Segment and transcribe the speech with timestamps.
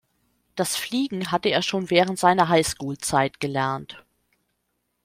[0.55, 4.03] Das Fliegen hatte er schon während seiner High School-Zeit gelernt.